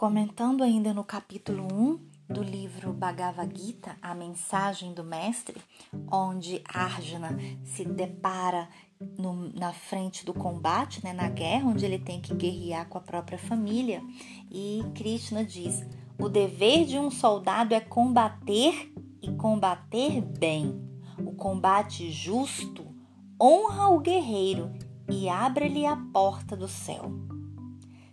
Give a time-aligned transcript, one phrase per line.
[0.00, 5.60] Comentando ainda no capítulo 1 do livro Bhagavad Gita, a mensagem do mestre,
[6.10, 8.66] onde Arjuna se depara
[9.18, 13.02] no, na frente do combate, né, na guerra, onde ele tem que guerrear com a
[13.02, 14.02] própria família,
[14.50, 15.84] e Krishna diz:
[16.18, 20.80] o dever de um soldado é combater e combater bem.
[21.18, 22.86] O combate justo
[23.38, 24.72] honra o guerreiro
[25.10, 27.12] e abre-lhe a porta do céu.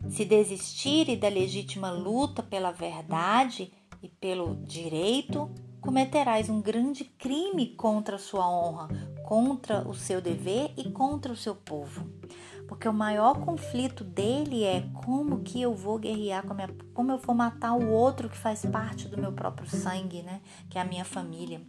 [0.09, 3.71] Se desistire da legítima luta pela verdade
[4.01, 8.87] e pelo direito, cometerás um grande crime contra a sua honra,
[9.25, 12.09] contra o seu dever e contra o seu povo.
[12.67, 17.17] Porque o maior conflito dele é como que eu vou guerrear, com minha, como eu
[17.17, 20.41] vou matar o outro que faz parte do meu próprio sangue, né?
[20.69, 21.61] Que é a minha família.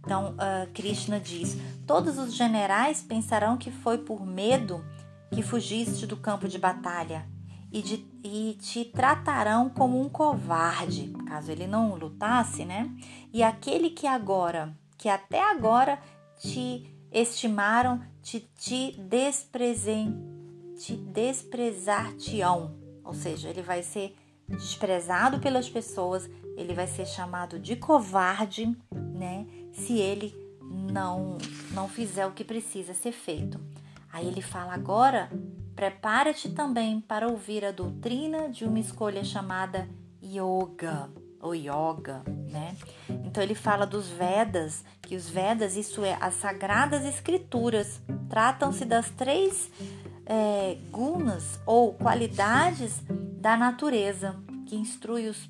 [0.00, 4.82] Então, uh, Krishna diz: Todos os generais pensarão que foi por medo
[5.30, 7.26] que fugiste do campo de batalha
[7.70, 12.90] e, de, e te tratarão como um covarde, caso ele não lutasse, né?
[13.32, 16.00] E aquele que agora, que até agora
[16.38, 20.14] te estimaram, te, te desprezem,
[20.76, 22.74] te desprezar-te-ão.
[23.04, 24.16] Ou seja, ele vai ser
[24.48, 29.46] desprezado pelas pessoas, ele vai ser chamado de covarde, né?
[29.72, 30.34] Se ele
[30.70, 31.36] não
[31.72, 33.60] não fizer o que precisa ser feito.
[34.10, 35.30] Aí ele fala agora
[35.78, 39.88] Prepara-te também para ouvir a doutrina de uma escolha chamada
[40.20, 41.08] yoga
[41.40, 42.76] ou yoga, né?
[43.24, 49.08] Então ele fala dos Vedas, que os Vedas, isso é, as sagradas escrituras, tratam-se das
[49.10, 49.70] três
[50.26, 53.00] é, gunas ou qualidades
[53.40, 54.34] da natureza,
[54.66, 55.48] que instrui os,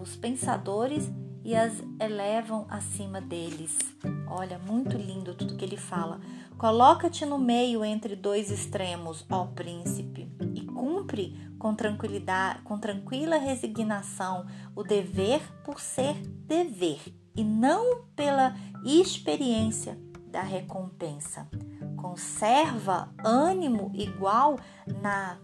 [0.00, 1.06] os pensadores
[1.46, 3.78] e as elevam acima deles.
[4.26, 6.20] Olha, muito lindo tudo que ele fala.
[6.58, 14.44] Coloca-te no meio entre dois extremos, ó príncipe, e cumpre com tranquilidade, com tranquila resignação
[14.74, 16.14] o dever por ser
[16.48, 16.98] dever
[17.36, 18.52] e não pela
[18.84, 21.48] experiência da recompensa.
[21.96, 24.58] Conserva ânimo igual
[25.00, 25.38] na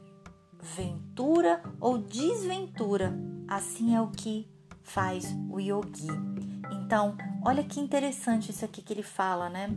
[0.61, 3.17] ventura ou desventura.
[3.47, 4.52] Assim é o que
[4.83, 6.09] faz o yogi.
[6.73, 9.71] Então, olha que interessante isso aqui que ele fala, né?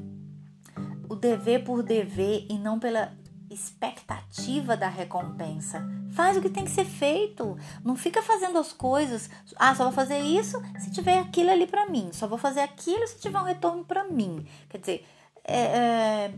[1.09, 3.13] o dever por dever e não pela
[3.49, 5.87] expectativa da recompensa.
[6.11, 7.57] Faz o que tem que ser feito.
[7.83, 9.29] Não fica fazendo as coisas.
[9.55, 12.09] Ah, só vou fazer isso se tiver aquilo ali para mim.
[12.11, 14.45] Só vou fazer aquilo se tiver um retorno para mim.
[14.69, 15.07] Quer dizer,
[15.43, 16.33] é, é,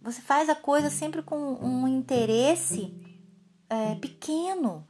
[0.00, 2.94] você faz a coisa sempre com um interesse
[3.68, 4.86] é, pequeno.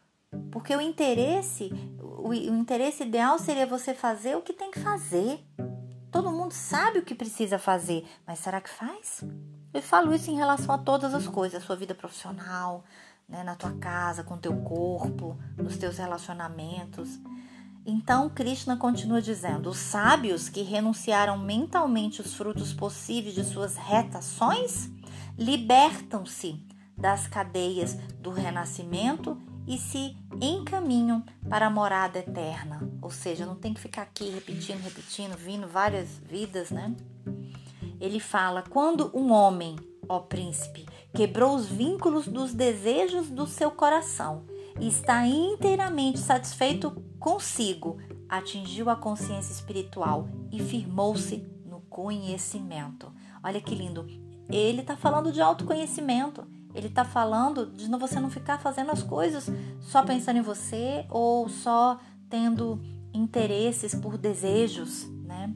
[0.50, 1.70] Porque o interesse,
[2.00, 5.44] o, interesse ideal seria você fazer o que tem que fazer.
[6.10, 9.24] Todo mundo sabe o que precisa fazer, mas será que faz?
[9.72, 12.84] Eu falo isso em relação a todas as coisas, a sua vida profissional,
[13.26, 17.18] né, na tua casa, com teu corpo, nos teus relacionamentos.
[17.84, 24.90] Então, Krishna continua dizendo: os sábios que renunciaram mentalmente os frutos possíveis de suas retações
[25.38, 26.62] libertam-se
[26.96, 32.88] das cadeias do renascimento e se encaminham para a morada eterna.
[33.00, 36.94] Ou seja, não tem que ficar aqui repetindo, repetindo, vindo várias vidas, né?
[38.00, 39.76] Ele fala: quando um homem,
[40.08, 44.44] ó príncipe, quebrou os vínculos dos desejos do seu coração
[44.80, 53.12] e está inteiramente satisfeito consigo, atingiu a consciência espiritual e firmou-se no conhecimento.
[53.42, 54.06] Olha que lindo.
[54.50, 56.46] Ele está falando de autoconhecimento.
[56.74, 59.50] Ele está falando de você não ficar fazendo as coisas
[59.80, 61.98] só pensando em você ou só
[62.30, 62.80] tendo
[63.12, 65.54] interesses por desejos, né?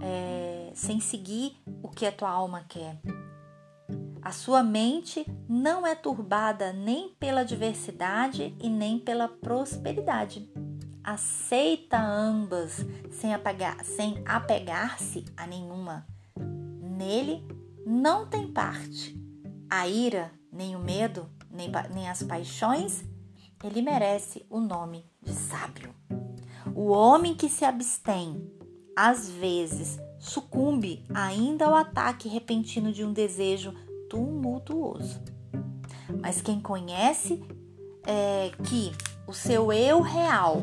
[0.00, 3.00] É, sem seguir o que a tua alma quer.
[4.22, 10.50] A sua mente não é turbada nem pela diversidade e nem pela prosperidade.
[11.04, 16.04] Aceita ambas sem, apegar, sem apegar-se a nenhuma.
[16.36, 17.46] Nele
[17.86, 19.16] não tem parte.
[19.70, 23.04] A ira nem o medo, nem, nem as paixões,
[23.62, 25.94] ele merece o nome de sábio.
[26.74, 28.50] O homem que se abstém,
[28.96, 33.74] às vezes, sucumbe ainda ao ataque repentino de um desejo
[34.08, 35.20] tumultuoso.
[36.20, 37.42] Mas quem conhece
[38.06, 38.92] é, que
[39.26, 40.62] o seu eu real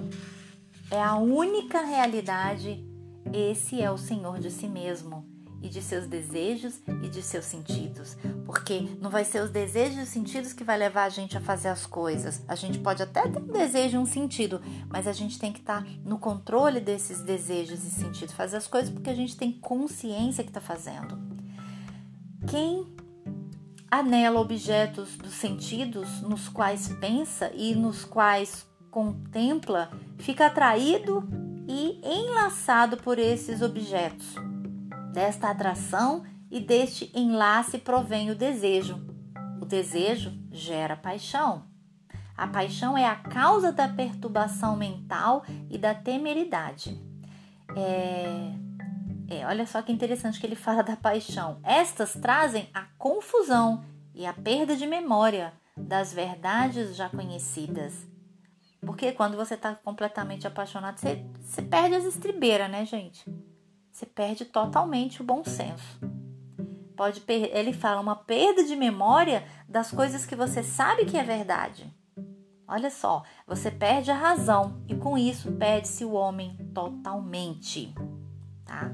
[0.90, 2.84] é a única realidade,
[3.32, 5.33] esse é o Senhor de si mesmo
[5.64, 10.02] e de seus desejos e de seus sentidos, porque não vai ser os desejos e
[10.02, 12.44] os sentidos que vai levar a gente a fazer as coisas.
[12.48, 15.62] A gente pode até ter um desejo e um sentido, mas a gente tem que
[15.62, 19.54] estar tá no controle desses desejos e sentidos, fazer as coisas porque a gente tem
[19.54, 21.18] consciência que está fazendo.
[22.46, 22.86] Quem
[23.90, 31.24] anela objetos dos sentidos nos quais pensa e nos quais contempla fica atraído
[31.68, 34.36] e enlaçado por esses objetos.
[35.14, 39.00] Desta atração e deste enlace provém o desejo.
[39.62, 41.66] O desejo gera paixão.
[42.36, 47.00] A paixão é a causa da perturbação mental e da temeridade.
[47.76, 48.54] É,
[49.30, 51.60] é, olha só que interessante que ele fala da paixão.
[51.62, 53.86] Estas trazem a confusão
[54.16, 58.08] e a perda de memória das verdades já conhecidas.
[58.82, 63.24] Porque quando você está completamente apaixonado, você, você perde as estribeiras, né, gente?
[63.94, 66.00] Você perde totalmente o bom senso.
[66.98, 71.94] Pode ele fala uma perda de memória das coisas que você sabe que é verdade.
[72.68, 77.94] Olha só, você perde a razão e com isso perde-se o homem totalmente,
[78.66, 78.92] tá?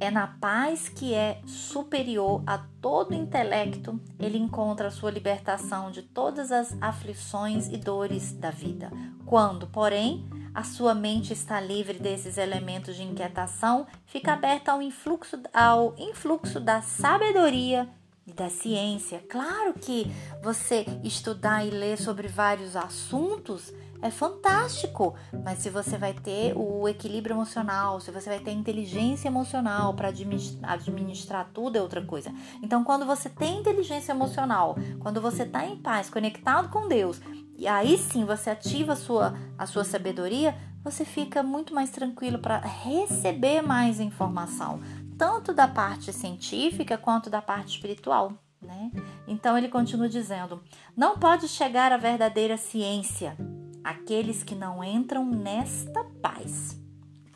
[0.00, 6.02] É na paz que é superior a todo intelecto, ele encontra a sua libertação de
[6.02, 8.90] todas as aflições e dores da vida.
[9.24, 10.28] Quando, porém,
[10.58, 16.58] a sua mente está livre desses elementos de inquietação, fica aberta ao influxo, ao influxo
[16.58, 17.88] da sabedoria
[18.26, 19.22] e da ciência.
[19.30, 20.10] Claro que
[20.42, 23.72] você estudar e ler sobre vários assuntos
[24.02, 25.14] é fantástico,
[25.44, 30.08] mas se você vai ter o equilíbrio emocional, se você vai ter inteligência emocional para
[30.08, 32.32] administrar, tudo é outra coisa.
[32.64, 37.20] Então, quando você tem inteligência emocional, quando você está em paz, conectado com Deus,
[37.58, 42.38] e aí sim você ativa a sua, a sua sabedoria, você fica muito mais tranquilo
[42.38, 44.80] para receber mais informação,
[45.18, 48.32] tanto da parte científica quanto da parte espiritual.
[48.62, 48.92] Né?
[49.26, 50.62] Então ele continua dizendo:
[50.96, 53.36] não pode chegar à verdadeira ciência
[53.82, 56.80] aqueles que não entram nesta paz.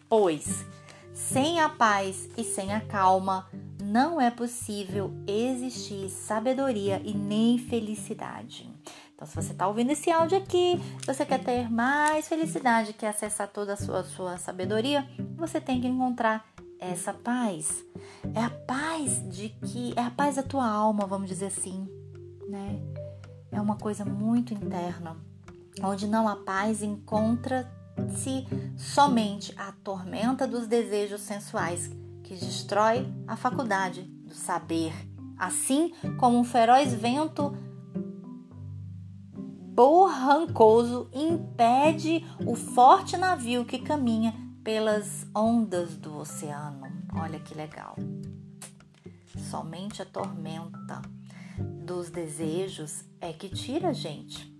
[0.08, 0.64] Pois,
[1.12, 3.48] sem a paz e sem a calma,
[3.82, 8.70] não é possível existir sabedoria e nem felicidade.
[9.22, 13.46] Então, se você está ouvindo esse áudio aqui, você quer ter mais felicidade, quer acessar
[13.46, 16.44] toda a sua, sua sabedoria, você tem que encontrar
[16.80, 17.84] essa paz.
[18.34, 21.86] É a paz de que é a paz da tua alma, vamos dizer assim,
[22.48, 22.80] né?
[23.52, 25.16] É uma coisa muito interna
[25.80, 28.44] onde não há paz, encontra-se
[28.76, 31.88] somente a tormenta dos desejos sensuais,
[32.24, 34.92] que destrói a faculdade do saber,
[35.38, 37.56] assim como um feroz vento
[39.82, 44.32] borrancoso impede o forte navio que caminha
[44.62, 46.86] pelas ondas do oceano.
[47.12, 47.96] Olha que legal.
[49.50, 51.02] Somente a tormenta
[51.84, 54.56] dos desejos é que tira a gente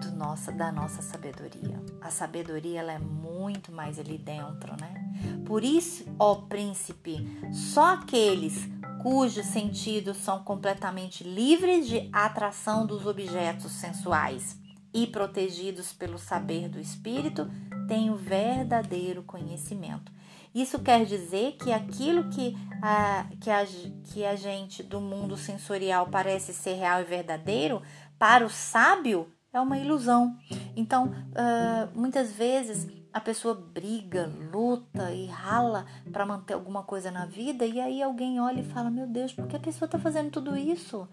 [0.00, 1.80] do nossa, da nossa sabedoria.
[2.00, 4.92] A sabedoria ela é muito mais ali dentro, né?
[5.46, 8.68] Por isso, ó príncipe, só aqueles
[9.02, 14.58] cujos sentidos são completamente livres de atração dos objetos sensuais
[14.92, 17.50] e protegidos pelo saber do espírito
[17.86, 20.12] têm o verdadeiro conhecimento.
[20.54, 23.66] Isso quer dizer que aquilo que a, que, a,
[24.12, 27.82] que a gente do mundo sensorial parece ser real e verdadeiro,
[28.18, 30.36] para o sábio é uma ilusão.
[30.76, 32.86] Então, uh, muitas vezes
[33.18, 38.40] a pessoa briga, luta e rala para manter alguma coisa na vida, e aí alguém
[38.40, 41.06] olha e fala: Meu Deus, por que a pessoa está fazendo tudo isso?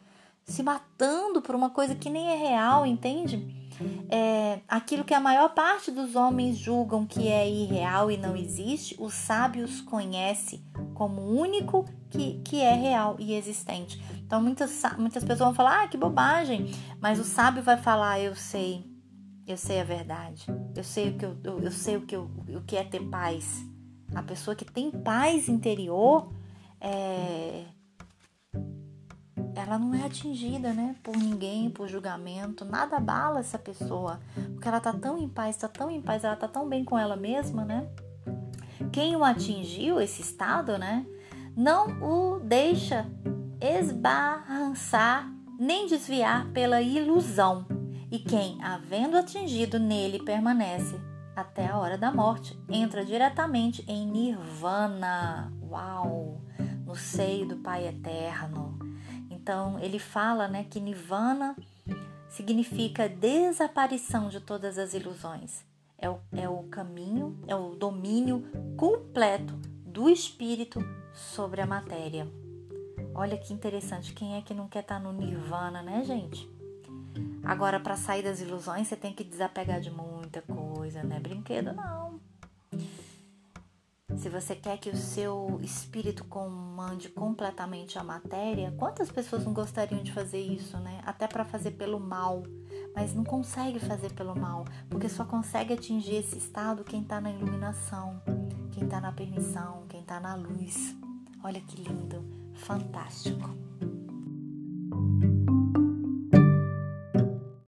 [0.44, 3.66] Se matando por uma coisa que nem é real, entende?
[4.10, 8.96] É, aquilo que a maior parte dos homens julgam que é irreal e não existe,
[9.00, 14.00] os sábios conhecem como único que, que é real e existente.
[14.24, 16.72] Então muitas, muitas pessoas vão falar, ah, que bobagem,
[17.02, 18.95] mas o sábio vai falar, eu sei,
[19.48, 22.30] eu sei a verdade, eu sei o que eu, eu, eu sei o que, eu,
[22.50, 23.64] o que é ter paz.
[24.14, 26.32] A pessoa que tem paz interior,
[26.80, 27.66] é,
[29.56, 34.20] ela não é atingida, né, por ninguém, por julgamento, nada abala essa pessoa,
[34.54, 36.98] porque ela tá tão em paz, tá tão em paz, ela tá tão bem com
[36.98, 37.88] ela mesma, né?
[38.92, 41.06] Quem o atingiu esse estado, né,
[41.56, 43.06] não o deixa
[43.62, 47.66] esbarrançar nem desviar pela ilusão,
[48.16, 50.96] e quem, havendo atingido nele, permanece
[51.36, 55.52] até a hora da morte, entra diretamente em nirvana.
[55.62, 56.42] Uau!
[56.86, 58.80] No seio do Pai Eterno.
[59.30, 61.58] Então, ele fala, né, que nirvana
[62.30, 65.66] significa desaparição de todas as ilusões.
[65.98, 68.46] É o, é o caminho, é o domínio
[68.78, 69.56] completo
[69.86, 70.80] do espírito
[71.14, 72.26] sobre a matéria.
[73.14, 76.55] Olha que interessante, quem é que não quer estar tá no nirvana, né, gente?
[77.44, 81.20] Agora, para sair das ilusões, você tem que desapegar de muita coisa, né?
[81.20, 82.20] Brinquedo não.
[84.18, 90.02] Se você quer que o seu espírito comande completamente a matéria, quantas pessoas não gostariam
[90.02, 91.02] de fazer isso, né?
[91.06, 92.44] Até para fazer pelo mal,
[92.96, 97.32] mas não consegue fazer pelo mal, porque só consegue atingir esse estado quem está na
[97.32, 98.22] iluminação,
[98.72, 100.96] quem está na permissão, quem está na luz.
[101.44, 103.65] Olha que lindo, fantástico.